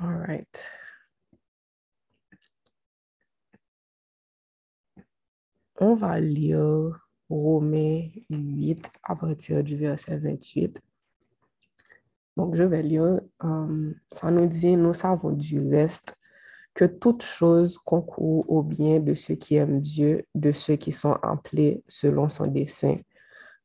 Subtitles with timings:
[0.00, 0.64] All right.
[5.80, 10.80] On va lire Romains 8 à partir du verset 28.
[12.36, 13.20] Donc, je vais lire.
[13.42, 16.16] Euh, ça nous dit, nous savons du reste
[16.74, 21.14] que toute chose concourt au bien de ceux qui aiment Dieu, de ceux qui sont
[21.22, 22.98] appelés selon son dessein.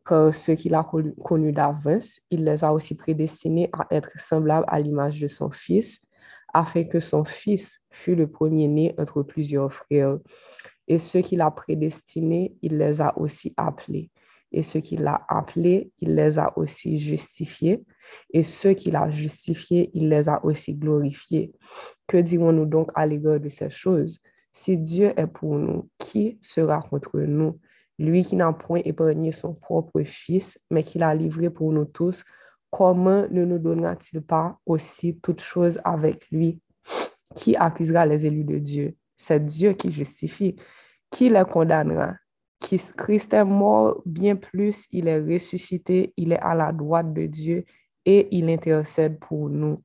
[0.03, 0.83] Car ceux qu'il a
[1.23, 6.02] connus d'avance, il les a aussi prédestinés à être semblables à l'image de son Fils,
[6.53, 10.19] afin que son Fils fût le premier-né entre plusieurs frères.
[10.87, 14.11] Et ceux qu'il a prédestinés, il les a aussi appelés.
[14.51, 17.83] Et ceux qu'il a appelés, il les a aussi justifiés.
[18.31, 21.53] Et ceux qu'il a justifiés, il les a aussi glorifiés.
[22.07, 24.19] Que dirons-nous donc à l'égard de ces choses?
[24.51, 27.59] Si Dieu est pour nous, qui sera contre nous?
[27.97, 32.23] Lui qui n'a point épargné son propre Fils, mais qui l'a livré pour nous tous,
[32.73, 36.59] comment ne nous donnera-t-il pas aussi toutes choses avec lui?
[37.35, 38.95] Qui accusera les élus de Dieu?
[39.15, 40.55] C'est Dieu qui justifie.
[41.11, 42.15] Qui les condamnera?
[42.59, 47.63] Christ est mort, bien plus, il est ressuscité, il est à la droite de Dieu
[48.05, 49.83] et il intercède pour nous.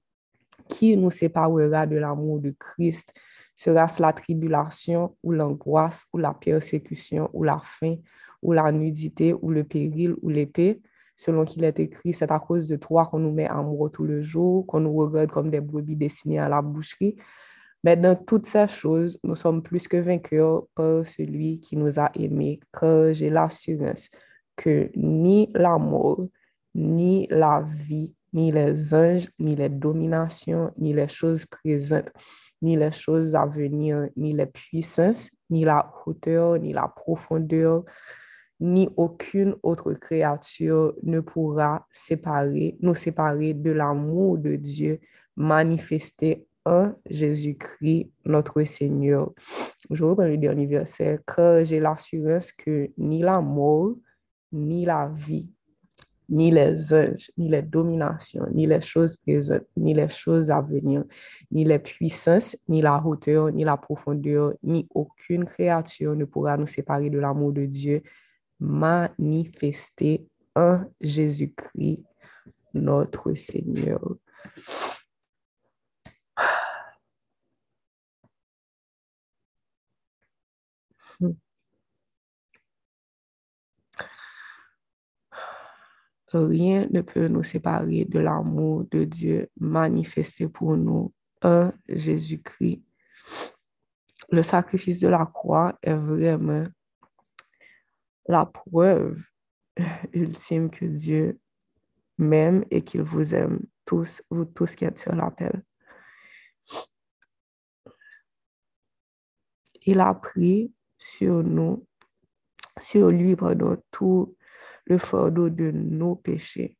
[0.66, 3.12] Qui nous séparera de l'amour de Christ?
[3.54, 7.96] Sera-ce la tribulation ou l'angoisse ou la persécution ou la faim
[8.40, 10.80] ou la nudité ou le péril ou l'épée?
[11.18, 14.22] Selon qu'il est écrit, c'est à cause de toi qu'on nous met mort tout le
[14.22, 17.16] jour, qu'on nous regarde comme des brebis destinées à la boucherie.
[17.82, 22.08] Mais dans toutes ces choses, nous sommes plus que vainqueurs par celui qui nous a
[22.14, 24.10] aimés, car j'ai l'assurance
[24.54, 26.24] que ni la mort,
[26.76, 32.10] ni la vie, ni les anges, ni les dominations, ni les choses présentes,
[32.62, 37.84] ni les choses à venir, ni les puissances, ni la hauteur, ni la profondeur,
[38.60, 45.00] ni aucune autre créature ne pourra séparer, nous séparer de l'amour de Dieu
[45.36, 46.48] manifesté
[47.08, 49.32] Jésus-Christ, notre Seigneur.
[49.90, 53.94] Je reprends le dernier verset, car j'ai l'assurance que ni la mort,
[54.52, 55.48] ni la vie,
[56.28, 61.04] ni les anges, ni les dominations, ni les choses présentes, ni les choses à venir,
[61.50, 66.66] ni les puissances, ni la hauteur, ni la profondeur, ni aucune créature ne pourra nous
[66.66, 68.02] séparer de l'amour de Dieu
[68.60, 72.02] manifesté en Jésus-Christ,
[72.74, 74.00] notre Seigneur.
[86.32, 92.82] Rien ne peut nous séparer de l'amour de Dieu manifesté pour nous en Jésus-Christ.
[94.30, 96.66] Le sacrifice de la croix est vraiment
[98.28, 99.18] la preuve
[100.12, 101.40] ultime que Dieu
[102.18, 105.62] m'aime et qu'il vous aime tous, vous tous qui êtes sur l'appel.
[109.86, 111.86] Il a pris sur nous,
[112.78, 114.36] sur lui, pardon, tout
[114.84, 116.76] le fardeau de nos péchés.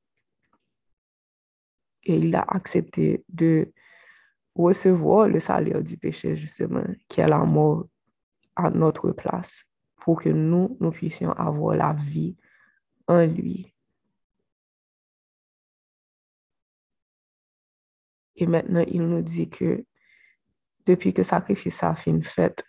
[2.05, 3.73] Et il a accepté de
[4.55, 7.87] recevoir le salaire du péché, justement, qui est la mort
[8.57, 9.65] à notre place,
[10.09, 12.35] pour que nous, nous puissions avoir la vie
[13.09, 13.75] en lui.
[18.35, 19.85] Et maintenant, il nous dit que
[20.87, 22.65] depuis que sacrifice a fait,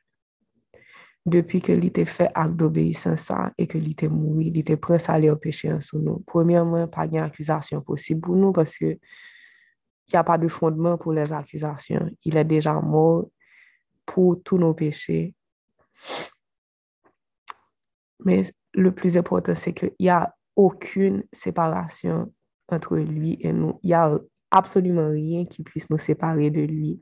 [1.25, 5.79] depuis que l'ité fait acte d'obéissance et que l'ité mouri, l'ité prend salaire péché en
[5.79, 6.19] sous nous.
[6.27, 11.13] Premièrement, pas d'accusation possible pour nous parce que il n'y a pas de fondement pour
[11.13, 12.11] les accusations.
[12.25, 13.29] Il est déjà mort
[14.05, 15.33] pour tous nos péchés.
[18.25, 18.43] Mais
[18.73, 22.31] le plus important, c'est qu'il n'y a aucune séparation
[22.67, 23.79] entre lui et nous.
[23.83, 24.17] Il n'y a
[24.51, 27.01] absolument rien qui puisse nous séparer de lui.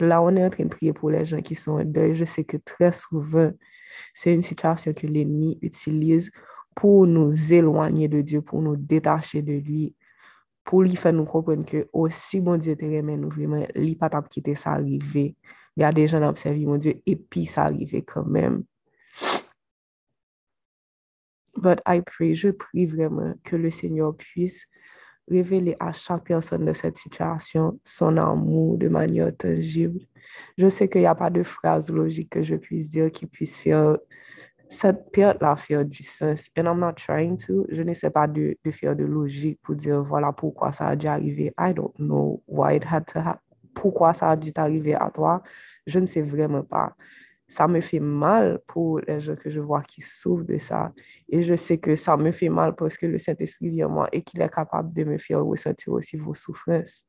[0.00, 2.14] Là, on est en train de prier pour les gens qui sont en deuil.
[2.14, 3.52] Je sais que très souvent,
[4.14, 6.30] c'est une situation que l'ennemi utilise
[6.74, 9.94] pour nous éloigner de Dieu, pour nous détacher de lui,
[10.64, 14.10] pour lui faire nous comprendre que aussi bon Dieu te remet nous vraiment, lui pas
[14.22, 15.36] quitter ça arriver.
[15.76, 18.64] Il y a des gens qui observent mon Dieu et puis ça arrive quand même.
[21.62, 24.66] But I pray, je prie vraiment que le Seigneur puisse
[25.30, 30.00] révéler à chaque personne de cette situation son amour de manière tangible.
[30.58, 33.58] Je sais qu'il n'y a pas de phrase logique que je puisse dire qui puisse
[33.58, 33.96] faire
[34.68, 36.48] cette perte-là faire du sens.
[36.58, 37.64] And I'm not trying to.
[37.68, 41.06] Je n'essaie pas de, de, faire de logique pour dire voilà pourquoi ça a dû
[41.06, 41.52] arriver.
[41.56, 43.40] I don't know why it had to happen.
[43.72, 45.44] Pourquoi ça a dû arriver à toi.
[45.86, 46.96] Je ne sais vraiment pas.
[47.52, 50.90] Ça me fait mal pour les gens que je vois qui souffrent de ça.
[51.28, 54.08] Et je sais que ça me fait mal parce que le Saint-Esprit vient en moi
[54.10, 57.04] et qu'il est capable de me faire ressentir aussi vos souffrances.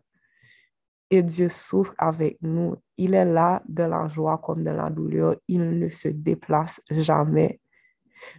[1.09, 2.75] et Dieu souffre avec nous.
[2.97, 5.37] Il est là dans la joie comme dans la douleur.
[5.47, 7.61] Il ne se déplace jamais.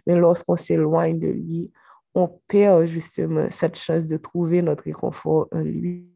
[0.05, 1.71] Mais lorsqu'on s'éloigne de lui,
[2.13, 6.14] on perd justement cette chance de trouver notre réconfort en lui.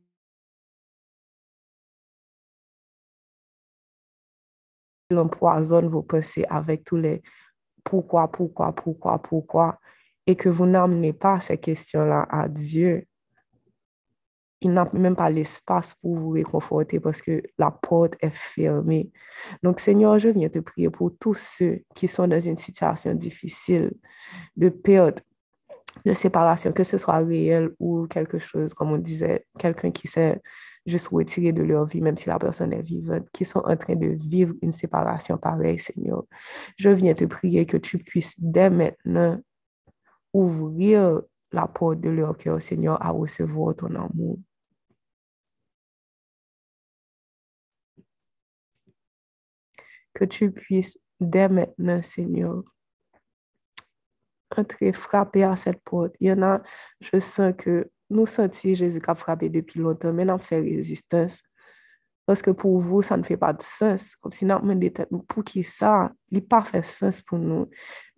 [5.09, 7.21] Il empoisonne vos pensées avec tous les
[7.83, 9.79] pourquoi, pourquoi, pourquoi, pourquoi,
[10.27, 13.07] et que vous n'amenez pas ces questions-là à Dieu
[14.61, 19.11] il n'a même pas l'espace pour vous réconforter parce que la porte est fermée.
[19.63, 23.91] Donc, Seigneur, je viens te prier pour tous ceux qui sont dans une situation difficile
[24.57, 25.23] de perte,
[26.05, 30.41] de séparation, que ce soit réel ou quelque chose, comme on disait, quelqu'un qui s'est
[30.89, 33.95] juste retiré de leur vie, même si la personne est vivante, qui sont en train
[33.95, 36.25] de vivre une séparation pareille, Seigneur.
[36.77, 39.39] Je viens te prier que tu puisses dès maintenant
[40.33, 41.21] ouvrir
[41.51, 44.39] la porte de leur cœur, Seigneur, à recevoir ton amour.
[50.19, 52.63] que tu puisses dès maintenant, Seigneur,
[54.55, 56.15] entrer, frapper à cette porte.
[56.19, 56.61] Il y en a,
[56.99, 61.39] je sens que nou senti Jésus kap frape depi lontan, men nan fè rezistans.
[62.29, 64.11] Paske pou vou, sa ne fè pa de sens.
[64.21, 67.69] Kom si nan men detet nou pou ki sa, li pa fè sens pou nou.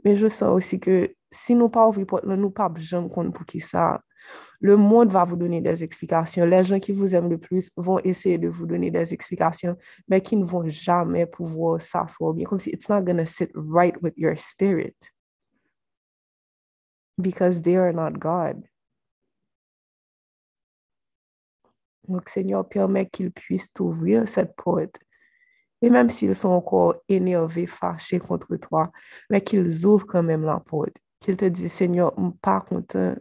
[0.03, 3.47] Men je san osi ke, si nou pa ouvri pot, nou pa jom kon pou
[3.47, 3.93] ki sa.
[4.61, 6.45] Le monde va vous donner des explications.
[6.45, 9.75] Les gens qui vous aiment le plus vont essayer de vous donner des explications,
[10.07, 12.45] mais qui ne vont jamais pouvoir s'asseoir bien.
[12.45, 14.95] Comme si it's not gonna sit right with your spirit.
[17.17, 18.67] Because they are not God.
[22.07, 24.97] Donc, Seigneur, permet qu'ils puissent ouvrir cette porte.
[25.81, 28.91] Et même s'ils sont encore énervés, fâchés contre toi,
[29.29, 30.97] mais qu'ils ouvrent quand même la porte.
[31.19, 33.15] Qu'ils te disent, Seigneur, pas content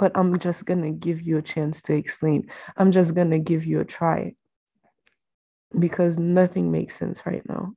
[0.00, 2.48] but I'm just going to give you a chance to explain.
[2.78, 4.34] I'm just going to give you a try
[5.78, 7.74] because nothing makes sense right now.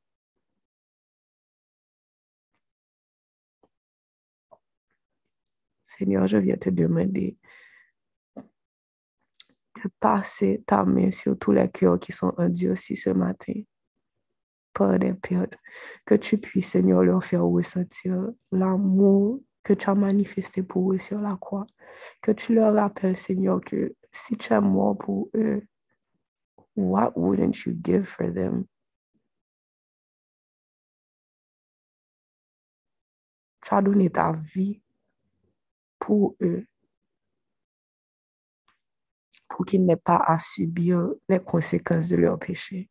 [5.84, 7.38] Seigneur, je viens te demander de
[10.00, 13.54] passer ta main sur tous les cœurs qui sont endurcis ce matin
[14.74, 15.14] par des.
[16.06, 21.22] Que tu puisses, Seigneur, leur faire ressentir l'amour que tu as manifesté pour eux sur
[21.22, 21.66] la croix.
[22.22, 25.66] Que tu leur rappelles, Seigneur, que si tu es mort pour eux,
[26.76, 28.66] what wouldn't you give for them?
[33.62, 34.82] Tu as donné ta vie
[35.98, 36.66] pour eux,
[39.54, 42.90] pour qu'ils n'aient pas à subir les conséquences de leur péché.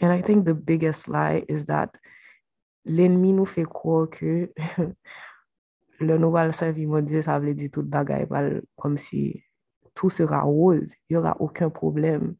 [0.00, 1.90] And I think the biggest lie is that
[2.86, 4.50] l'ennemi nous fait croire que
[6.00, 8.26] le nouvel service mon Dieu, ça veut dire tout bagaille,
[8.74, 9.44] comme si
[9.94, 12.36] tout sera rose, il n'y aura aucun problème.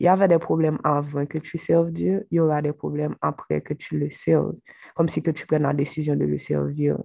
[0.00, 3.14] Il y avait des problèmes avant que tu serves Dieu, il y aura des problèmes
[3.20, 4.54] après que tu le serves,
[4.94, 6.96] comme si que tu prennes la décision de le servir.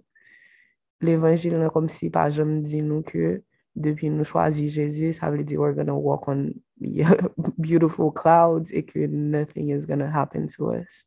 [1.01, 3.43] L'évangile, comme si, par exemple, dit nous que
[3.75, 6.53] depuis nous choisir Jésus, ça veut dire we're going to walk on
[7.57, 11.05] beautiful clouds et que nothing is going to happen to us.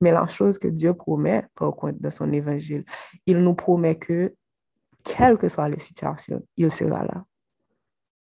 [0.00, 2.84] Mais la chose que Dieu promet, par contre, dans son évangile,
[3.26, 4.34] il nous promet que,
[5.04, 7.24] quelle que soit la situation, il sera là.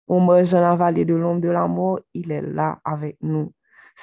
[0.07, 3.53] Au marge dans la vallée de l'ombre de la mort, il est là avec nous.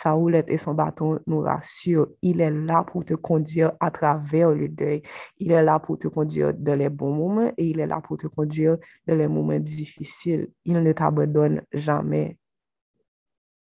[0.03, 2.09] Sa roulette et son bâton nous rassurent.
[2.21, 5.01] Il est là pour te conduire à travers le deuil.
[5.39, 8.19] Il est là pour te conduire dans les bons moments et il est là pour
[8.19, 8.77] te conduire
[9.07, 10.51] dans les moments difficiles.
[10.67, 12.37] Il ne t'abandonne jamais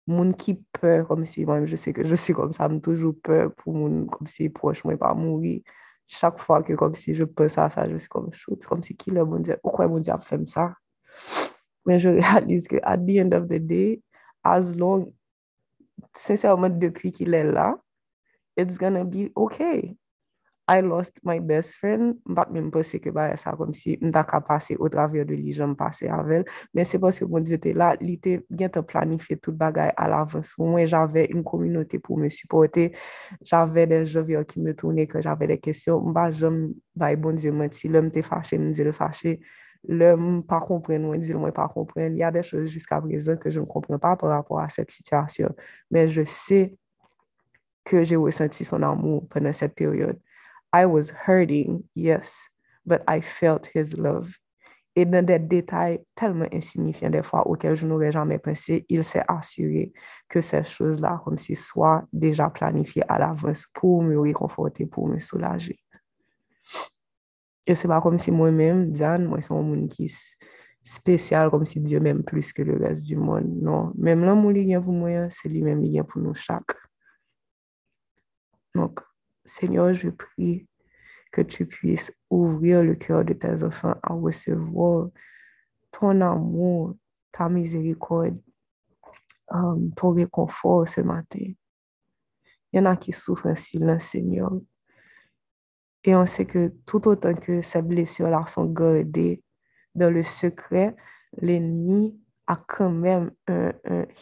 [0.07, 3.15] moun qui peur comme si moi je sais que je suis comme ça me toujours
[3.21, 5.61] peur pour moun comme si proche moi pas mourir
[6.05, 8.95] chaque fois que comme si je pense à ça je suis comme shoot comme si
[8.95, 10.75] qui le bon Dieu pourquoi mon Dieu a fait ça?
[11.85, 14.01] Mais je réalise que at the end of the day
[14.43, 15.11] as long
[16.15, 17.77] sincèrement, depuis qu'il est là,
[18.57, 19.97] it's gonna be okay.
[20.65, 24.39] I lost my best friend, mbat mwen mpose ke ba sa kom si mta ka
[24.39, 27.73] pase o travye de li jom pase avel, men se pos yo bon diyo te
[27.75, 31.99] la, li te gen te planife tout bagay al avans, pou mwen jave yon kominote
[31.99, 32.93] pou mwen supporte,
[33.43, 36.63] jave de jovyo ki me toune, ke jave de kesyon, mba jom
[36.95, 39.35] bay bon diyo mwen ti, lèm te fache, mwen diyo fache,
[39.89, 42.15] lèm pa kompren, mwen zil mwen pa kompren.
[42.19, 45.55] Ya de chos jiska prezant ke jen kompren pa par rapport a set sityasyon,
[45.91, 46.61] men je se
[47.87, 50.19] ke jè wè senti son amou pwene set peryode.
[50.73, 52.49] I was hurting, yes,
[52.85, 54.39] but I felt his love.
[54.95, 59.23] Et dans des détails tellement insignifiants des fois auxquels je n'aurais jamais pensé, il s'est
[59.27, 59.91] assuré
[60.29, 65.17] que ces choses-là, comme si soient déjà planifiées à l'avance pour me réconforter, pour me
[65.17, 65.82] soulager.
[67.65, 70.13] Et c'est pas comme si moi-même, Diane, moi, c'est un monde qui,
[70.83, 73.47] spécial, comme si Dieu m'aime plus que le reste du monde.
[73.61, 76.75] Non, même l'amour qu'il y a pour moi, c'est lui-même qui a pour nous chaque.
[78.75, 78.99] Donc,
[79.45, 80.67] Seigneur, je prie
[81.31, 85.09] que tu puisses ouvrir le cœur de tes enfants à recevoir
[85.91, 86.95] ton amour,
[87.31, 88.39] ta miséricorde,
[89.49, 91.53] um, ton réconfort ce matin.
[92.71, 94.51] Il y en a qui souffrent en silence, Seigneur.
[96.03, 99.43] Et on sait que tout autant que ces blessures-là sont gardées
[99.95, 100.95] dans le secret,
[101.37, 103.71] l'ennemi a quand même un,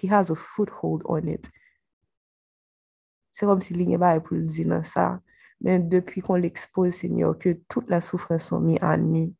[0.01, 1.49] he has a foothold on it.
[3.31, 5.19] C'est comme si l'ennemi pas pour le dire dans ça.
[5.61, 9.33] Mais depuis qu'on l'expose, Seigneur, que toutes les souffrances sont mises à nu,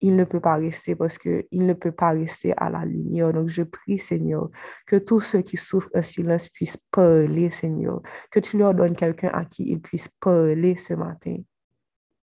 [0.00, 3.32] il ne peut pas rester parce qu'il ne peut pas rester à la lumière.
[3.32, 4.48] Donc, je prie, Seigneur,
[4.86, 8.00] que tous ceux qui souffrent en silence puissent parler, Seigneur.
[8.30, 11.36] Que tu leur donnes quelqu'un à qui ils puissent parler ce matin.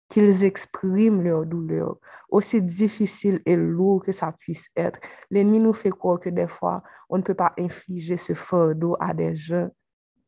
[0.09, 1.97] Qu'ils expriment leur douleur,
[2.29, 4.99] aussi difficile et lourd que ça puisse être.
[5.31, 9.13] L'ennemi nous fait croire que des fois, on ne peut pas infliger ce fardeau à
[9.13, 9.69] des gens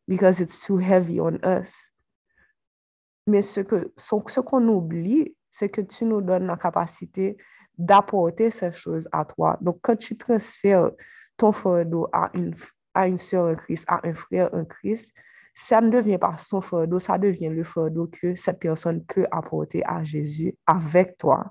[0.08, 1.92] because it's too heavy on us.
[3.28, 7.38] Mais ce qu'on ce qu'on oublie, c'est que tu nous donnes la capacité
[7.78, 9.58] d'apporter ces choses à toi.
[9.62, 10.92] Donc, quand tu transfères
[11.38, 12.54] ton fardeau à une,
[12.94, 15.14] à une soeur en Christ, à un frère en Christ,
[15.54, 19.82] ça ne devient pas son fardeau, ça devient le fardeau que cette personne peut apporter
[19.86, 21.50] à Jésus avec toi.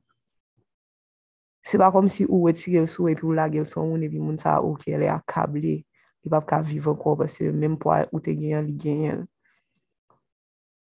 [1.62, 4.08] C'est pas comme si ou retirer le sou et puis ou la gueule son et
[4.10, 5.86] puis moun sa ou qui est accablé,
[6.24, 9.24] il va pas vivre encore parce que même pour ou te gagner, il gagne.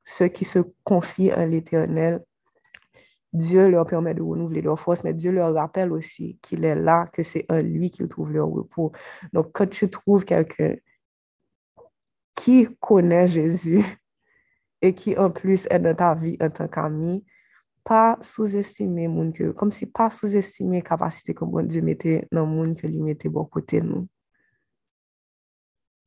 [0.03, 2.23] Ceux qui se confient en l'éternel
[3.33, 7.07] Dieu leur permet de renouveler leur force, mais Dieu leur rappelle aussi qu'il est là,
[7.11, 8.91] que c'est en lui qu'ils trouvent leur repos.
[9.33, 10.75] Donc, quand tu trouves quelqu'un
[12.35, 13.83] qui connaît Jésus
[14.81, 17.25] et qui en plus est dans ta vie en tant qu'ami,
[17.83, 22.87] pas sous-estimer monde que, comme si pas sous-estimer capacité que Dieu mettait dans monde que
[22.87, 24.07] lui mettait bon côté nous.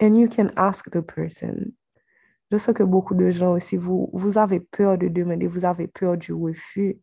[0.01, 1.73] And you can ask the person.
[2.51, 5.89] Je sais que beaucoup de gens aussi, vous, vous avez peur de demander, vous avez
[5.89, 6.99] peur du refus.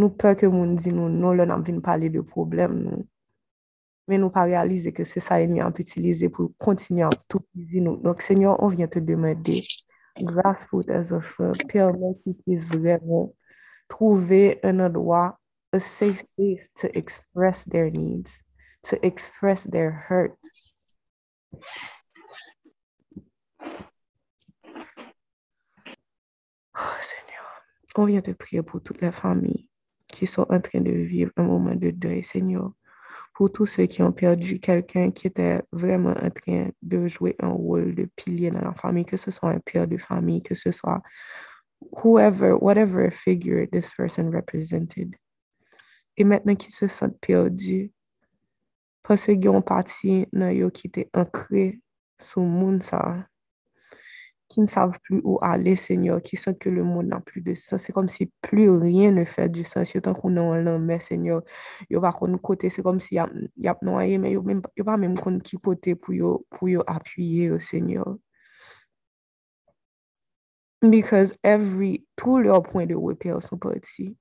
[0.00, 3.02] Nou pe ke moun di nou nou lè nan vin pale de problem nou.
[4.08, 7.44] Men nou pa realize ke se sa eni an pe itilize pou kontinu an tout
[7.52, 8.00] pizi nou.
[8.02, 9.58] Donk, senyor, on vyen te demade.
[10.32, 11.52] Gras pou te zofe.
[11.70, 13.28] Permen ki pise vremen.
[13.92, 15.22] Trouve en adwa
[15.72, 18.40] a safe place to express their needs.
[18.88, 20.38] To express their hurt.
[26.74, 27.52] Oh, senyor.
[28.00, 29.71] On vyen te priye pou tout la fami.
[30.12, 32.70] Qui sont en train de vivre un moment de deuil, Seigneur.
[33.34, 37.48] Pour tous ceux qui ont perdu quelqu'un qui était vraiment en train de jouer un
[37.48, 40.70] rôle de pilier dans la famille, que ce soit un père de famille, que ce
[40.70, 41.02] soit
[42.04, 45.16] whoever, whatever figure this person represented.
[46.16, 47.90] Et maintenant qu'ils se sentent perdus,
[49.02, 51.80] parce qu'ils ont parti dans qui étaient ancrés
[52.20, 53.26] sur le monde, ça,
[54.52, 57.54] qui ne savent plus où aller, Seigneur, qui sentent que le monde n'a plus de
[57.54, 57.82] sens.
[57.82, 61.00] C'est comme si plus rien ne fait du sens, Tant qu'on est en l'an, mais
[61.00, 61.42] Seigneur,
[61.88, 64.54] il n'y a pas de côté, c'est comme s'il y a noyé, mais il n'y
[64.80, 68.18] a pas même qui côté pour yo, pour yo appuyer, Seigneur.
[70.82, 74.16] Because every, tous leurs points de repère sont partis.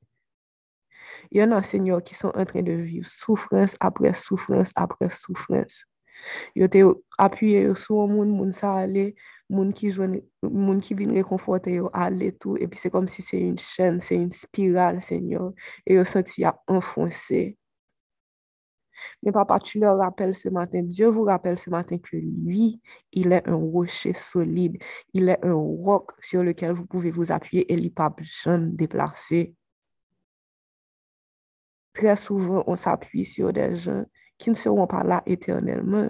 [1.31, 5.09] Il y en a, Seigneur, qui sont en train de vivre souffrance après souffrance après
[5.09, 5.85] souffrance.
[6.55, 9.15] Ils ont appuyé sur le monde, moun ça allait.
[9.51, 12.57] Moun ki, ki vin rekonforte yo ale tout.
[12.57, 15.51] Et puis c'est comme si c'est une chaîne, c'est une spirale, Seigneur.
[15.85, 17.57] Et yo senti a enfoncé.
[19.23, 22.81] Mais papa, tu leur rappelles ce matin, Dieu vous rappelle ce matin que lui,
[23.11, 24.77] il est un rocher solide.
[25.13, 29.55] Il est un roc sur lequel vous pouvez vous appuyer et il pas jeune déplacé.
[31.93, 34.05] Très souvent, on s'appuie sur des gens
[34.37, 36.09] qui ne seront pas là éternellement.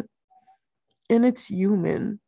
[1.09, 2.19] And it's human.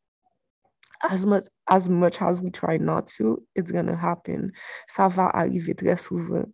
[1.10, 4.52] as much as, much as we try not to, it's gonna happen.
[4.88, 6.54] Sa va arrive tre souven.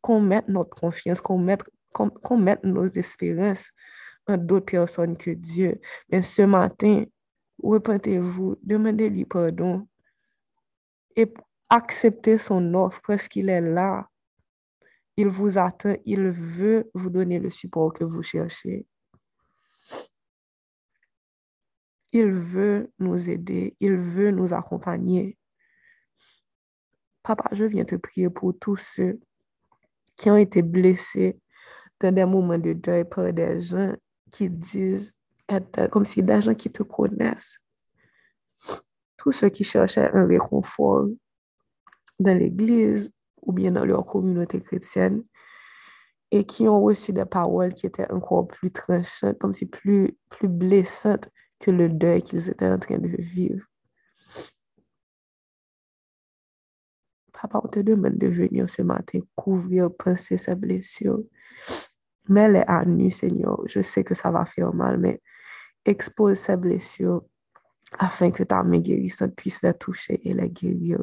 [0.00, 3.70] Kon met not konfians, kon met, kon, kon met nos espérans
[4.28, 5.76] an do person ke Diyo.
[6.10, 7.06] Men se matin,
[7.62, 9.86] repentez-vous, demandez-lui pardon
[11.16, 11.32] et
[11.70, 14.08] acceptez son offre parce qu'il est là.
[15.16, 18.86] Il vous attend, il veut vous donner le support que vous cherchez.
[22.12, 25.36] Il veut nous aider, il veut nous accompagner.
[27.22, 29.20] Papa, je viens te prier pour tous ceux
[30.16, 31.38] qui ont été blessés
[32.00, 33.92] dans des moments de deuil par des gens
[34.30, 35.14] qui disent
[35.48, 37.58] être comme si des gens qui te connaissent.
[39.16, 41.08] Tous ceux qui cherchaient un réconfort
[42.18, 45.24] dans l'église, ou bien dans leur communauté chrétienne,
[46.30, 50.48] et qui ont reçu des paroles qui étaient encore plus tranchantes, comme si plus, plus
[50.48, 53.64] blessantes que le deuil qu'ils étaient en train de vivre.
[57.32, 61.22] Papa, on te demande de venir ce matin couvrir, penser ces blessures.
[62.28, 63.60] Mets-les à nu, Seigneur.
[63.66, 65.20] Je sais que ça va faire mal, mais
[65.84, 67.24] expose ces blessures
[67.98, 71.00] afin que ta main guérissante puisse les toucher et les guérir.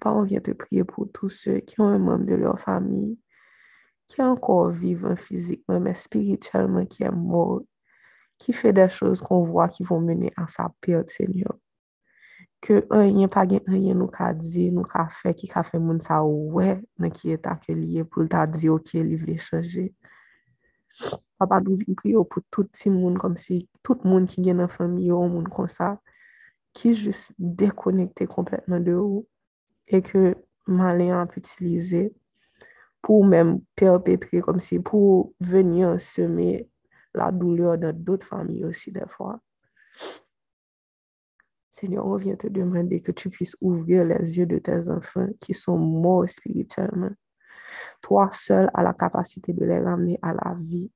[0.00, 3.18] Papa, on vient te prier pour tous ceux qui ont un membre de leur famille
[4.06, 7.62] qui est encore vivant physiquement, mais spirituellement qui est mort,
[8.38, 11.56] qui fait des choses qu'on voit qui vont mener à sa perte, Seigneur.
[12.60, 16.24] Que rien, pas rien, nous qu'a dit, nous qu'a fait, qui qu'a fait moun sa
[16.24, 19.94] ouais, dans qui est accueilli pour t'a dit, ok, il veut changer.
[21.38, 24.62] Papa, nous prions pour tout le monde, comme si tout le monde qui est dans
[24.62, 26.00] la famille, ou monde comme ça,
[26.72, 29.26] qui juste déconnecté complètement de vous.
[29.88, 32.14] Et que malin a utiliser
[33.02, 36.68] pour même perpétrer comme si pour venir semer
[37.14, 39.40] la douleur dans d'autres familles aussi des fois.
[41.70, 45.52] Seigneur, on vient te demander que tu puisses ouvrir les yeux de tes enfants qui
[45.52, 47.10] sont morts spirituellement.
[48.00, 50.90] Toi seul as la capacité de les ramener à la vie.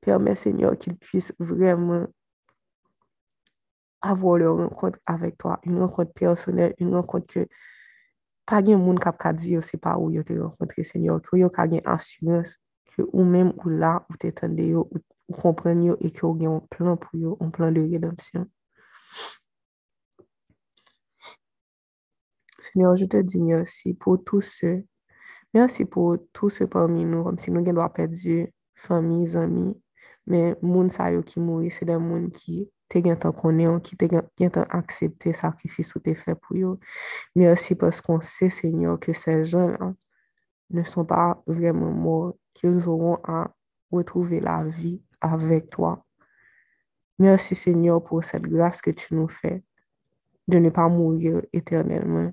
[0.00, 2.06] Permets, Seigneur, qu'ils puissent vraiment
[4.02, 7.48] avoir leur rencontre avec toi, une rencontre personnelle, une rencontre que
[8.50, 11.38] pas gen moun kap ka di yo se pa ou yo te renkontre senyor, ki
[11.38, 12.56] yo ka gen assurance
[12.90, 16.24] ki ou menm ou la ou te tende yo, ou, ou kompren yo, e ki
[16.24, 18.48] yo gen yon plan pou yo, yon plan de redampsyon.
[22.58, 24.80] Senyor, je te di mersi pou tout se,
[25.54, 28.42] mersi pou tout se parmi nou, kom si nou gen do apet di,
[28.82, 29.70] fami, zami,
[30.26, 33.96] men moun sa yo ki mouri, se den moun ki te gen tan konen, ki
[33.96, 36.76] te gen tan aksepte sakrifis ou te fe pou yo.
[38.04, 39.94] Qu'on sait, Seigneur, que ces gens-là
[40.70, 43.50] ne sont pas vraiment morts, qu'ils auront à
[43.90, 46.04] retrouver la vie avec toi.
[47.18, 49.62] Merci, Seigneur, pour cette grâce que tu nous fais
[50.48, 52.32] de ne pas mourir éternellement,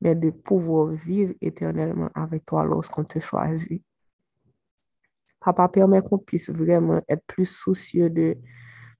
[0.00, 3.84] mais de pouvoir vivre éternellement avec toi lorsqu'on te choisit.
[5.40, 8.36] Papa, permet qu'on puisse vraiment être plus soucieux de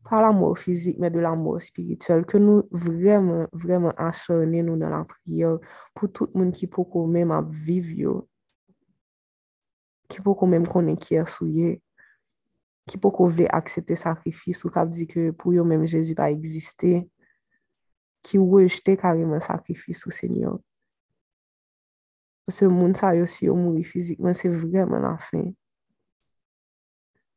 [0.09, 5.03] pa l'amor fizik, men de l'amor spirituel, ke nou vremen, vremen ansorne nou nan la
[5.09, 5.61] priyor,
[5.95, 8.15] pou tout moun ki pou kon men ap viv yo,
[10.09, 11.77] ki pou kon men konen ki asouye,
[12.89, 16.31] ki pou kon vle aksepte sakrifis, ou kap di ke pou yo men Jezu pa
[16.33, 17.05] egziste,
[18.25, 20.59] ki ou rejte kareman sakrifis ou senyor.
[22.49, 25.51] Se moun sa yo si yo mouri fizikman, se vremen la fin.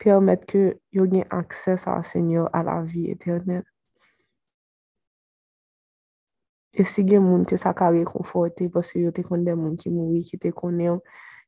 [0.02, 0.62] Permet ke
[0.98, 3.62] yo gen akses a senyo a la vi eternel.
[6.74, 10.24] E si gen moun ke sa ka rekonforte, poske yo te konde moun ki moui,
[10.26, 11.00] ki te konde yon,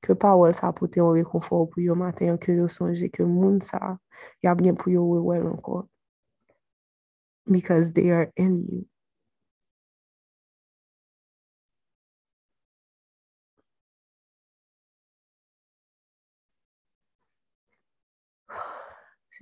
[0.05, 3.61] ke pa wèl sa pote yon rekonfor pou yo maten, ke yo sonje ke moun
[3.63, 3.95] sa,
[4.45, 5.87] yab gen pou yo wèl anko.
[7.49, 8.92] Because they are in you.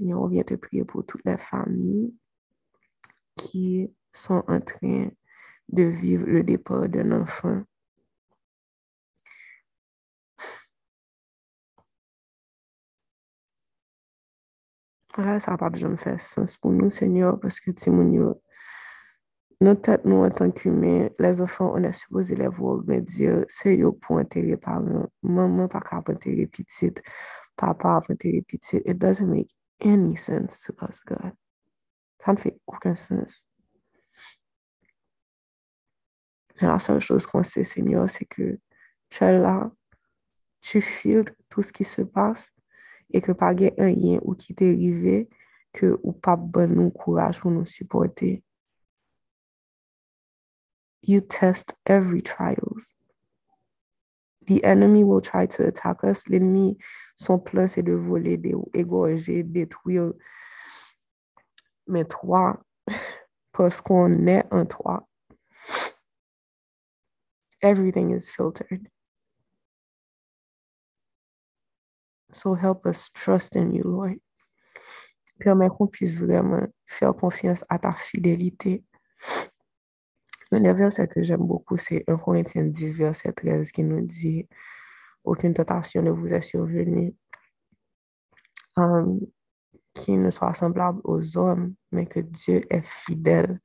[0.02, 2.16] Seigneur, on vient te prier pour toutes les familles
[3.36, 5.10] qui sont en train
[5.70, 7.62] de vivre le départ d'un enfant.
[15.16, 18.42] ça n'a pas besoin de faire sens pour nous, Seigneur, parce que Timounio,
[19.60, 23.80] notre tête, nous, en tant qu'humains, les enfants, on est supposé les voir dire, c'est
[23.80, 27.04] eux pour enterrer parents, maman, pas pour enterrer petite,
[27.56, 28.82] papa enterrer petite.
[28.88, 31.34] It doesn't make any sense to us, God.
[32.24, 33.46] Ça ne fait aucun sens.
[36.62, 38.60] Mais la seule chose qu'on sait, Seigneur, c'est que
[39.10, 39.72] tu es là,
[40.62, 42.52] tu filtres tout ce qui se passe
[43.12, 45.28] et que par un lien ou qui t'est arrivé,
[45.74, 48.44] que ou pas bon nous courage pour nous supporter.
[51.04, 52.94] You test every trials.
[54.52, 56.28] The enemy will try to attack us.
[56.28, 56.78] L'ennemi
[57.16, 60.12] son plan, c'est de voler, d'égorger, détruire.
[61.88, 62.62] Mais toi,
[63.54, 65.08] parce qu'on est en toi,
[67.62, 68.90] everything is filtered.
[72.34, 74.20] So help us trust in you, Lord.
[75.40, 78.84] Permets qu'on puisse vraiment faire confiance à ta fidélité.
[80.54, 84.48] Un verset que j'aime beaucoup, c'est 1 Corinthiens 10, verset 13, qui nous dit
[85.24, 87.16] aucune tentation ne vous est survenue.
[88.78, 89.20] Um,
[89.94, 93.60] qu'il ne soit semblable aux hommes, mais que Dieu est fidèle,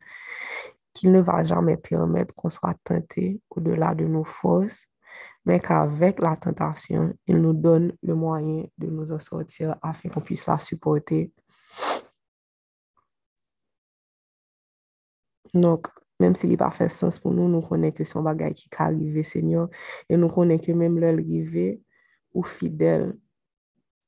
[0.93, 4.87] qu'il ne va jamais permettre qu'on soit tenté au-delà de nos forces,
[5.45, 10.21] mais qu'avec la tentation, il nous donne le moyen de nous en sortir afin qu'on
[10.21, 11.33] puisse la supporter.
[15.55, 15.87] Donc,
[16.23, 18.89] Mem si li pa fè sens pou nou, nou konen ke son bagay ki ka
[18.95, 19.69] rive, senyor.
[20.09, 21.69] E nou konen ke mem lèl rive
[22.33, 23.11] ou fidèl.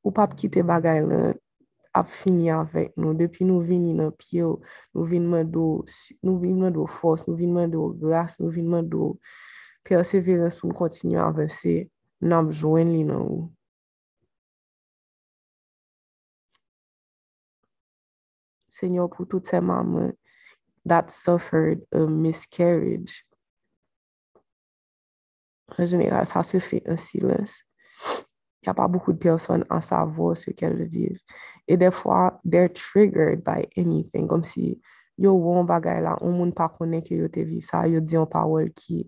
[0.05, 1.37] Ou pap kite bagay lèl
[1.99, 3.17] ap fini avèk nou.
[3.17, 4.59] Depi nou vini nan pyo,
[4.95, 5.85] nou vinman do,
[6.75, 9.15] do fos, nou vinman do glas, nou vinman do
[9.89, 11.89] perseverans pou nou kontinye avansè,
[12.25, 13.47] nan ap jwen li nan ou.
[18.79, 20.13] Senyor, pou tout se maman,
[20.89, 23.25] that suffered a miscarriage,
[25.79, 27.63] en général, ça se fait en silence.
[28.63, 31.21] Il n'y a pas beaucoup de personnes à savoir ce qu'elles vivent.
[31.67, 34.27] Et des fois, they're triggered by anything.
[34.27, 34.81] Comme si
[35.19, 38.17] yo won bagay la, on moun pa konen que yo te viv sa, yo di
[38.17, 39.03] an parole ki,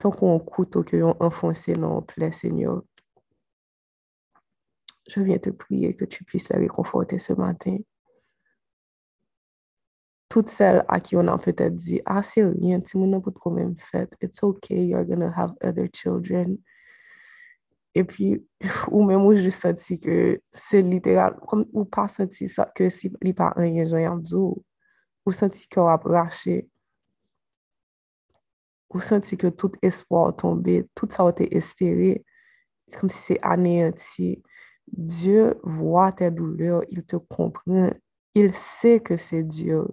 [0.00, 2.82] ton kon kouto ke yo enfonse nan ple, Seigneur.
[5.06, 7.76] Je viens te prier que tu puisses les réconforter ce matin.
[10.34, 13.52] Toutes celles à qui on a peut-être dit, ah, c'est rien, tu m'en pas quand
[13.52, 14.12] même fait.
[14.20, 16.58] It's okay, you're gonna have other children.
[17.94, 18.44] Et puis,
[18.90, 23.12] ou même où je senti que c'est littéral, comme ou pas senti ça, que si
[23.22, 24.24] li pas un yen
[25.24, 26.68] ou senti qu'on a braché,
[28.92, 32.24] ou senti que tout espoir tombé, tout ça a été espéré,
[32.88, 34.42] c'est comme si c'est anéanti.
[34.88, 37.92] Dieu voit tes douleurs, il te comprend,
[38.34, 39.86] il sait que c'est Dieu.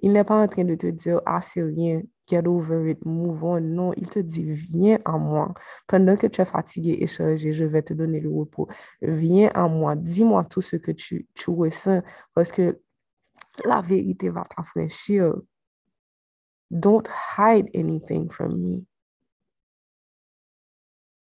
[0.00, 3.44] Il n'est pas en train de te dire, ah, c'est rien, get over it, move
[3.44, 3.60] on.
[3.60, 5.52] Non, il te dit, viens à moi.
[5.86, 8.68] Pendant que tu es fatigué et chargé, je vais te donner le repos.
[9.02, 12.02] Viens à moi, dis-moi tout ce que tu, ressens
[12.34, 12.80] parce que
[13.64, 15.34] la vérité va t'affranchir.
[16.70, 17.08] Don't
[17.38, 18.84] hide anything from me.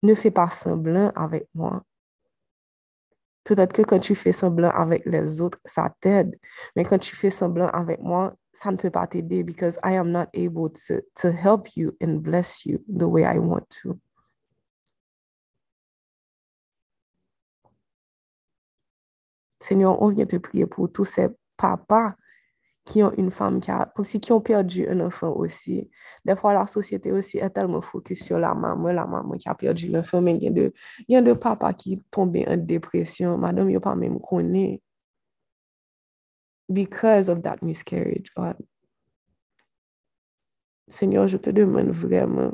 [0.04, 1.84] Ne fais pas semblant avec moi.
[3.48, 6.38] Peut-être que quand tu fais semblant avec les autres, ça t'aide.
[6.76, 10.12] Mais quand tu fais semblant avec moi, ça ne peut pas t'aider because I am
[10.12, 13.98] not able to, to help you and bless you the way I want to.
[19.62, 22.16] Seigneur, on vient te prier pour tous ces papas
[22.88, 25.90] qui ont une femme qui a, comme si qui ont perdu un enfant aussi.
[26.24, 29.56] Des fois, la société aussi est tellement focus sur la maman, la maman qui a
[29.56, 30.74] perdu l'enfant, mais il y a de,
[31.08, 33.38] il y a qui tombent en dépression.
[33.38, 34.80] Madame, il n'y a pas même connu
[36.70, 38.32] because of that miscarriage.
[40.90, 42.54] Seigneur, je te demande vraiment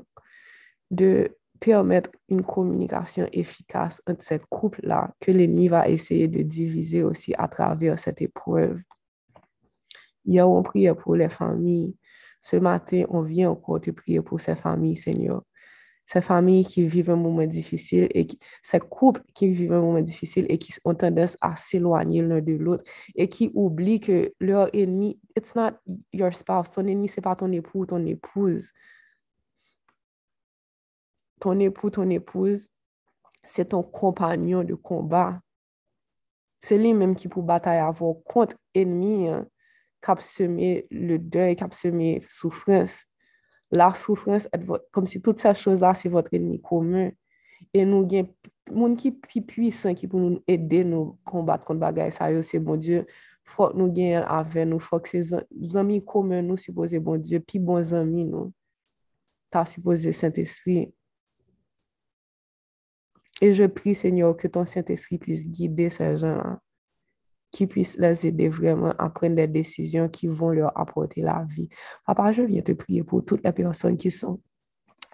[0.90, 7.34] de permettre une communication efficace entre ces couples-là que l'ennemi va essayer de diviser aussi
[7.38, 8.82] à travers cette épreuve.
[10.26, 11.96] Hier, on priait pour les familles.
[12.42, 15.44] Ce matin, on vient encore te prier pour ces familles, Seigneur
[16.06, 18.28] ces familles qui vivent un moment difficile et
[18.62, 22.54] ces couples qui vivent un moment difficile et qui ont tendance à s'éloigner l'un de
[22.54, 22.84] l'autre
[23.16, 25.72] et qui oublient que leur ennemi, it's not
[26.12, 28.72] your spouse, ton ennemi, c'est pas ton époux ou ton épouse.
[31.40, 32.68] Ton époux, ton épouse,
[33.44, 35.42] c'est ton compagnon de combat.
[36.62, 37.90] C'est lui-même qui peut batailler
[38.26, 39.46] contre ennemi, hein,
[40.06, 43.06] a semé le deuil, a semé souffrance
[43.74, 44.48] la souffrance,
[44.92, 47.10] comme si toutes ces choses-là, c'est votre ennemi commun.
[47.74, 48.28] Et nous, il
[48.72, 52.78] monde qui est puissant qui peut nous aider nous combattre contre bagaille ça c'est bon
[52.78, 53.06] Dieu.
[53.44, 55.34] Faut que nous gagnons avec nous, faut que ces
[55.76, 58.54] amis communs nous supposent bon Dieu, puis bons amis nous.
[59.52, 60.94] T'as supposé Saint-Esprit.
[63.42, 66.60] Et je prie, Seigneur, que ton Saint-Esprit puisse guider ces gens-là
[67.54, 71.70] qui puissent les aider vraiment à prendre des décisions qui vont leur apporter la vie.
[72.06, 74.42] Papa, je viens te prier pour toutes les personnes qui sont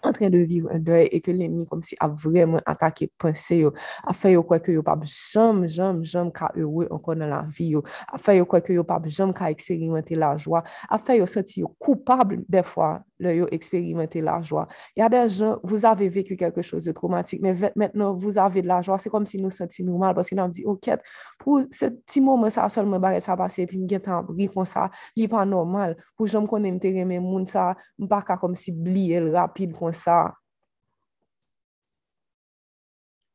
[0.03, 3.65] en train de vivre un deuil et que l'ennemi comme si a vraiment attaqué pensée
[4.05, 7.75] a fait quoi que yo pas jamais jamais jamais qu'à heureux encore dans la vie
[8.12, 11.67] a fait quoi que yo pas jamais qu'à expérimenter la joie a fait yo sentir
[11.79, 14.67] coupable des fois le expérimenter la joie.
[14.95, 18.38] Il y a des gens, vous avez vécu quelque chose de traumatique, mais maintenant vous
[18.38, 18.97] avez de la joie.
[18.97, 20.89] C'est comme si nous sentions mal parce qu'on a dit, ok,
[21.38, 25.45] pour ce petit moment, ça seulement ça passer, puis nous avons comme ça, n'est pas
[25.45, 25.97] normal.
[26.15, 27.75] Pour que je me connaisse, je ça,
[28.09, 30.34] pas comme si blier rapide ça.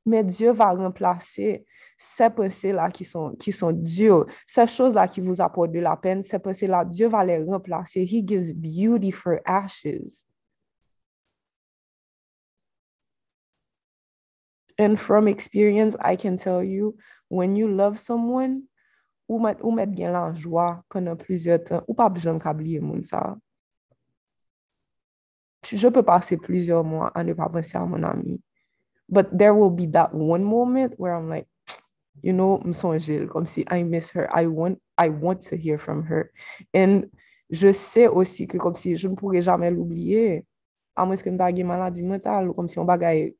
[0.06, 1.64] Mais Dieu va remplacer
[1.96, 6.22] ces pensées-là qui sont, qui sont dures, ces choses-là qui vous apportent de la peine,
[6.22, 8.04] ces pensées-là, Dieu va les remplacer.
[8.04, 10.24] He gives beauty for ashes.
[14.78, 16.96] And from experience, I can tell you,
[17.28, 18.64] when you love someone,
[19.28, 23.36] ou mettre bien la joie pendant plusieurs temps, ou pas besoin de mon ça.
[25.66, 28.40] Je peux passer plusieurs mois à ne pas penser à mon ami.
[29.08, 31.46] But there will be that one moment where I'm like,
[32.22, 35.78] you know, me songe, comme si I miss her, I want, I want to hear
[35.78, 36.30] from her.
[36.74, 37.04] And
[37.50, 40.44] je sais aussi que comme si je ne pourrais jamais l'oublier,
[40.96, 43.34] à moins que me une maladie mentale, comme si on bagaille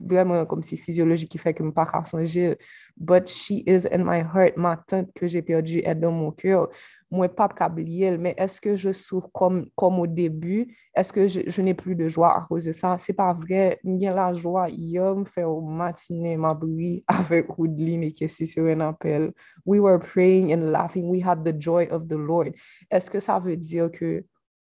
[0.00, 2.56] vraiment comme si physiologique qui fait que je ne pas songer.
[2.96, 4.56] But she is in my heart.
[4.56, 6.68] Ma tante que j'ai perdue est dans mon cœur.
[7.10, 10.76] Moi, pas oublier, mais est-ce que je souffre comme, comme au début?
[10.94, 12.96] Est-ce que je, je n'ai plus de joie à cause de ça?
[12.98, 13.80] C'est pas vrai.
[13.82, 18.66] Bien la joie, hier, me fait au matinée, ma bruit avec Woodline et qui sur
[18.66, 19.32] un appel.
[19.64, 21.08] We were praying and laughing.
[21.08, 22.52] We had the joy of the Lord.
[22.90, 24.24] Est-ce que ça veut dire que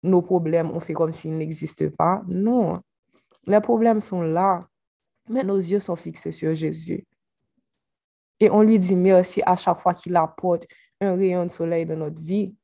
[0.04, 2.22] nos problèmes, on fait comme s'ils n'existent pas?
[2.28, 2.82] Non.
[3.48, 4.68] Les problèmes sont là
[5.30, 7.06] mais nos yeux sont fixés sur Jésus.
[8.40, 10.66] Et on lui dit merci à chaque fois qu'il apporte
[11.02, 12.56] un rayon de soleil dans notre vie.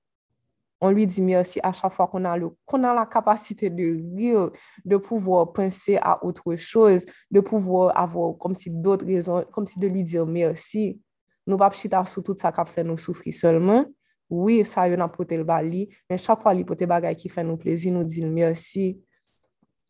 [0.81, 4.51] On lui dit merci à chaque fois qu'on a, qu'on a la capacité de rire,
[4.83, 9.79] de pouvoir penser à autre chose, de pouvoir avoir comme si d'autres raisons, comme si
[9.79, 10.99] de lui dire merci.
[11.47, 13.85] Nous pas chita sur tout ça qui fait nous souffrir seulement.
[14.29, 17.57] Oui, ça y a porté le bali, mais chaque fois porte bagaille qui fait nous
[17.57, 18.99] plaisir, nous dit merci.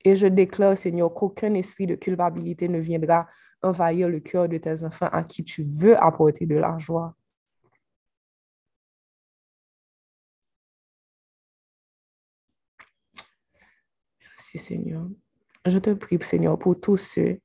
[0.03, 3.27] Et je déclare, Seigneur, qu'aucun esprit de culpabilité ne viendra
[3.62, 7.15] envahir le cœur de tes enfants à qui tu veux apporter de la joie.
[14.58, 15.08] Seigneur.
[15.66, 17.39] Je te prie, Seigneur, pour tous ceux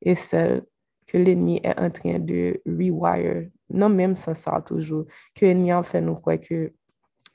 [0.00, 0.64] et celles
[1.06, 5.82] que l'ennemi est en train de rewire, non même sans ça toujours, que l'ennemi a
[5.82, 6.72] fait nous croire que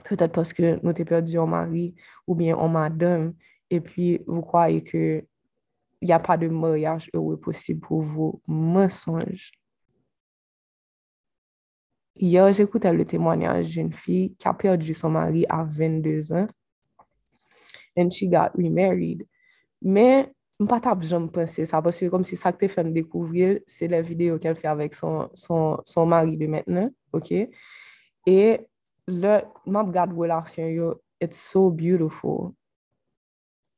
[0.04, 3.34] peut-être parce que nous t'ai perdu en mari ou bien en madame,
[3.70, 5.26] et puis vous croyez qu'il
[6.02, 8.42] n'y a pas de mariage heureux possible pour vous.
[8.48, 9.52] Mensonge.
[12.16, 16.48] Hier, j'écoutais le témoignage d'une fille qui a perdu son mari à 22 ans.
[17.98, 19.26] and she got remarried.
[19.82, 23.90] Men, m pa tap jom pense sa, pwese kom si sak te fèm dekouvrir, se
[23.90, 27.34] la video ke l fè avèk son, son, son mari de mètnen, ok?
[28.26, 28.40] E
[29.10, 29.36] le,
[29.70, 32.56] m ap gade relasyon yo, it's so beautiful.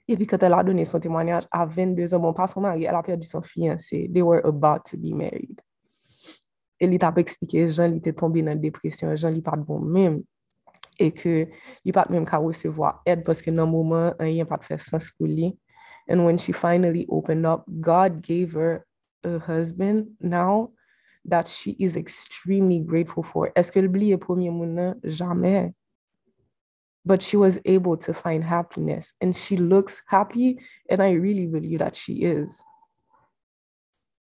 [0.09, 2.95] E pi kate la donè son témoignage, a 22 an, bon pa son mari, el
[2.95, 5.59] ap perdi son fiancé, they were about to be married.
[6.79, 10.21] E li tap eksplike, jan li te tombe nan depresyon, jan li pat bon mèm.
[10.99, 11.47] Et que,
[11.85, 15.27] il pas même qu'à recevoir aide parce que dans le moment, rien pas sens pour
[15.27, 15.57] lui.
[16.09, 18.85] And when she finally opened up, God gave her
[19.23, 20.71] a husband now
[21.25, 23.49] that she is extremely grateful for.
[23.53, 24.95] Que le premier moment?
[25.03, 25.73] Jamais
[27.05, 30.59] but she was able to find happiness and she looks happy
[30.89, 32.61] and I really believe that she is.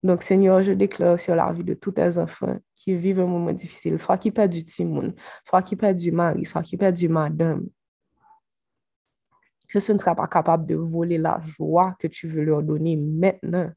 [0.03, 3.53] Donc, Seigneur, je déclare sur la vie de tous tes enfants qui vivent un moment
[3.53, 7.09] difficile, soit qui perdent du timoun, soit qui perdent du mari, soit qui perdent du
[7.09, 7.67] madame,
[9.69, 12.97] que ce ne sera pas capable de voler la joie que tu veux leur donner
[12.97, 13.71] maintenant.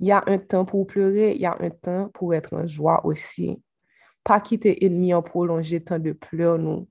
[0.00, 2.66] Il y a un temps pour pleurer, il y a un temps pour être en
[2.66, 3.62] joie aussi.
[4.24, 6.88] Pas quitter ennemi en prolonger tant de pleurs, nous.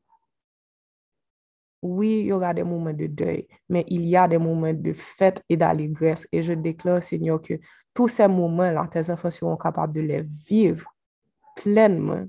[1.84, 4.94] Oui, il y aura des moments de deuil, mais il y a des moments de
[4.94, 6.26] fête et d'allégresse.
[6.32, 7.56] Et je déclare, Seigneur, que
[7.94, 10.90] tous ces moments-là, tes enfants seront capables de les vivre
[11.58, 12.26] pleinement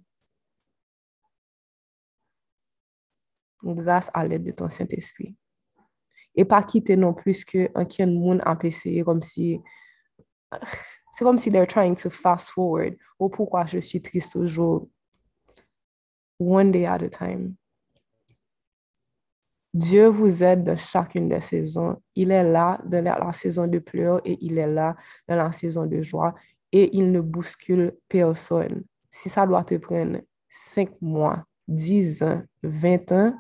[3.63, 5.37] grâce à l'aide de ton Saint-Esprit.
[6.35, 9.61] Et pas quitter non plus que un monde a essayé comme si...
[11.17, 12.97] C'est comme si they're trying to fast forward.
[13.21, 14.89] Oh, pourquoi je suis triste toujours?
[16.41, 17.57] One day at a time.
[19.75, 22.01] Dieu vous aide dans chacune des saisons.
[22.15, 25.85] Il est là dans la, saison de pleurs et il est là dans la saison
[25.85, 26.33] de joie
[26.71, 28.85] et il ne bouscule personne.
[29.11, 33.35] Si ça doit te prendre cinq mois, dix ans, vingt ans,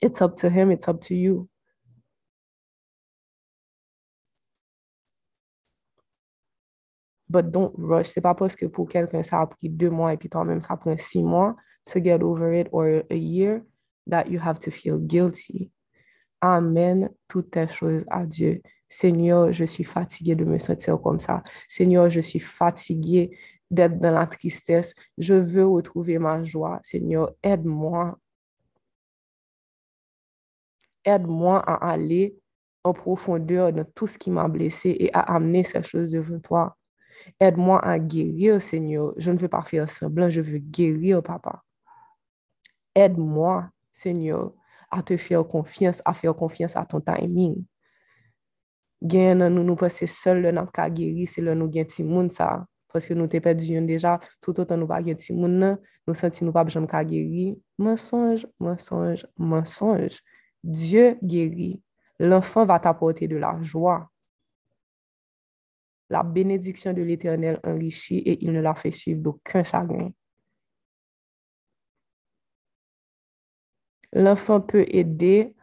[0.00, 1.48] it's up to him, it's up to you.
[7.28, 8.10] But don't rush.
[8.12, 10.76] C'est pas parce que pour quelqu'un, ça a pris deux mois et puis toi-même, ça
[10.76, 13.62] prend six mois to get over it or a year
[14.06, 15.70] that you have to feel guilty.
[16.40, 18.60] Amen toutes tes choses à Dieu.
[18.88, 21.42] Seigneur, je suis fatigué de me sentir comme ça.
[21.68, 23.38] Seigneur, je suis fatigué
[23.70, 24.94] d'être dans la tristesse.
[25.16, 26.80] Je veux retrouver ma joie.
[26.84, 28.18] Seigneur, aide-moi.
[31.04, 32.36] Aide-moi à aller
[32.84, 36.76] en profondeur de tout ce qui m'a blessé et à amener ces choses devant toi.
[37.40, 39.14] Aide-moi à guérir, Seigneur.
[39.16, 41.62] Je ne veux pas faire semblant, je veux guérir, Papa.
[42.94, 44.52] Aide-moi Seigneur,
[44.90, 47.64] à te faire confiance, à faire confiance à ton timing.
[49.02, 52.30] Gen nous nous passer seul le n'a pas guéri, c'est le nous gen ti moun
[52.30, 52.66] ça.
[52.92, 56.16] paske nou te pet diyon deja, tout otan nou pa gen ti moun nan, nou
[56.18, 57.52] senti nou pa bjom ka geri.
[57.82, 60.20] Mensonj, mensonj,
[60.62, 61.72] geri.
[62.20, 64.08] L'enfant va t'apporter de la joie.
[66.08, 70.10] La bénédiction de l'Éternel enrichit et il ne la fait suivre d'aucun chagrin.
[74.12, 75.54] L'enfant peut aider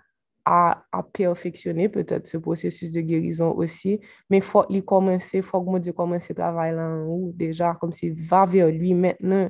[0.45, 0.83] à,
[1.13, 5.79] perfectionner peut-être ce processus de guérison aussi, mais il faut y commencer, il faut que
[5.79, 9.49] Dieu commence à travailler là en haut déjà, comme s'il va vers lui maintenant,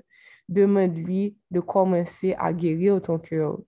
[0.49, 3.59] demande-lui de commencer à guérir ton cœur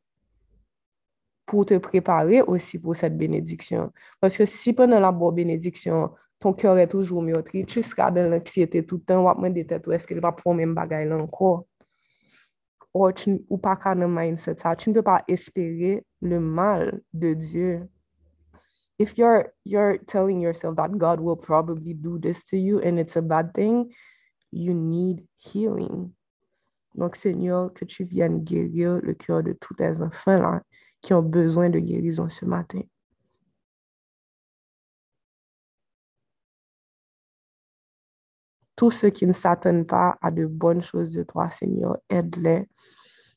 [1.45, 3.91] pour te préparer aussi pour cette bénédiction.
[4.19, 8.29] Parce que si pendant la bonne bénédiction, ton cœur est toujours meurtri, tu seras dans
[8.29, 9.37] l'anxiété tout le temps, ou à
[9.93, 11.65] est-ce que tu vas faire même bagaille là encore?
[12.93, 17.33] Ou, tu, ou pas qu'à mindset ça, tu ne peux pas espérer le mal de
[17.33, 17.87] Dieu.
[18.99, 23.15] If you're, you're telling yourself that God will probably do this to you and it's
[23.15, 23.91] a bad thing,
[24.51, 26.13] you need healing.
[26.93, 30.61] Donc, Seigneur, que tu viennes guérir le cœur de tous tes enfants là,
[31.01, 32.81] qui ont besoin de guérison ce matin.
[38.75, 42.67] Tous ceux qui ne s'attendent pas à de bonnes choses de toi, Seigneur, aide-les.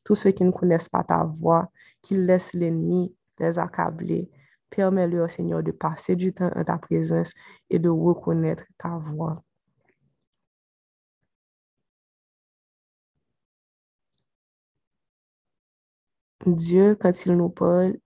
[0.04, 1.70] Tous ceux qui ne connaissent pas ta voix,
[2.02, 4.30] qui laissent l'ennemi les accabler,
[4.70, 7.32] permets-leur, Seigneur, de passer du temps en ta présence
[7.70, 9.42] et de reconnaître ta voix.
[16.46, 17.96] Dieu, quand il nous parle,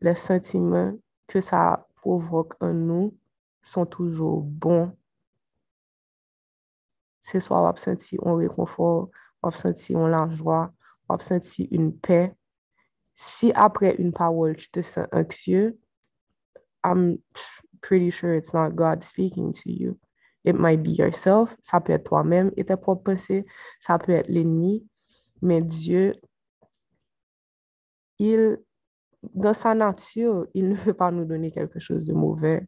[0.00, 0.94] les sentiments
[1.28, 3.16] que ça provoque en nous
[3.62, 4.96] sont toujours bons.
[7.30, 9.10] C'est soit on a senti un réconfort,
[9.42, 10.72] on a senti la joie,
[11.10, 12.34] on a senti une paix.
[13.14, 15.78] Si après une parole, tu te sens anxieux,
[16.82, 17.18] I'm
[17.82, 19.98] pretty sure it's not God speaking to you.
[20.42, 23.44] It might be yourself, ça peut être toi-même et tes propres pensées,
[23.78, 24.88] ça peut être l'ennemi,
[25.42, 26.14] mais Dieu
[28.18, 28.56] il,
[29.34, 32.66] dans sa nature, il ne veut pas nous donner quelque chose de mauvais.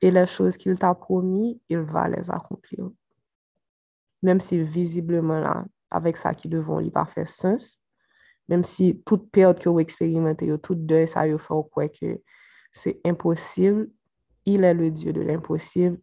[0.00, 2.90] Et les choses qu'il t'a promis, il va les accomplir.
[4.22, 7.78] Même si visiblement là, avec ça qui devant lui pas faire sens,
[8.48, 12.20] même si toute perte que vous expérimentez, toute deuil, ça vous fait quoi que
[12.72, 13.90] c'est impossible,
[14.44, 15.98] il est le Dieu de l'impossible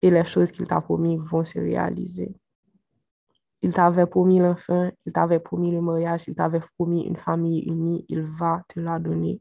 [0.00, 2.34] et les choses qu'il t'a promis vont se réaliser.
[3.62, 8.04] Il t'avait promis l'enfant, il t'avait promis le mariage, il t'avait promis une famille unie,
[8.08, 9.40] il va te la donner.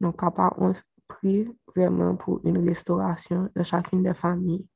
[0.00, 0.72] Donc, papa, on
[1.08, 4.66] prie vraiment pour une restauration de chacune des familles.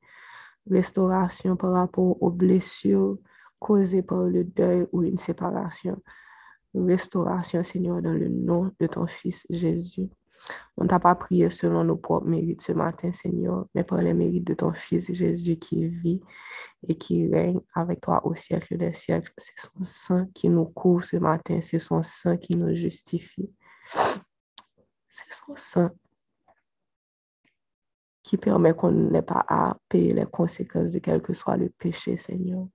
[0.69, 3.17] Restauration par rapport aux blessures
[3.59, 6.01] causées par le deuil ou une séparation.
[6.73, 10.09] Restauration, Seigneur, dans le nom de ton Fils Jésus.
[10.77, 14.45] On t'a pas prié selon nos propres mérites ce matin, Seigneur, mais par les mérites
[14.45, 16.21] de ton Fils Jésus qui vit
[16.87, 19.31] et qui règne avec toi au siècle des siècles.
[19.37, 23.51] C'est son sang qui nous couvre ce matin, c'est son sang qui nous justifie.
[25.11, 25.89] C'est son sang
[28.23, 32.15] qui permet qu'on n'ait pas à payer les conséquences de quel que soit le péché,
[32.15, 32.65] Seigneur.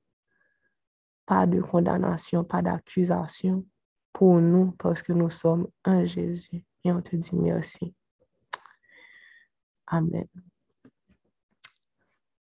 [1.24, 3.64] Pas de condamnation, pas d'accusation
[4.12, 6.62] pour nous parce que nous sommes en Jésus.
[6.84, 7.94] Et on te dit merci.
[9.86, 10.28] Amen.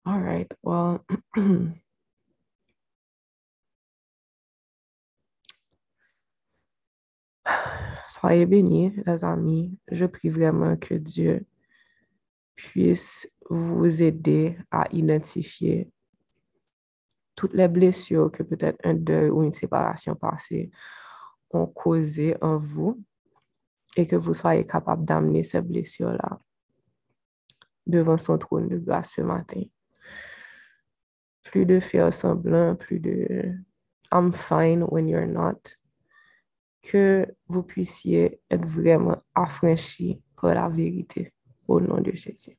[0.07, 0.51] All right.
[0.63, 1.05] Well,
[8.21, 9.79] soyez bénis, les amis.
[9.91, 11.47] Je prie vraiment que Dieu
[12.55, 15.91] puisse vous aider à identifier
[17.35, 20.71] toutes les blessures que peut-être un deuil ou une séparation passée
[21.51, 23.03] ont causées en vous
[23.97, 26.41] et que vous soyez capable d'amener ces blessures-là
[27.87, 29.63] devant son trône de grâce ce matin.
[31.43, 33.55] Plus de faire semblant, plus de
[34.13, 35.77] I'm fine when you're not.
[36.89, 41.33] Que vous puissiez être vraiment affranchis par la vérité
[41.67, 42.57] au nom de Jésus.